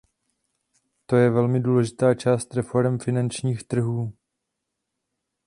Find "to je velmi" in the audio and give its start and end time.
1.05-1.59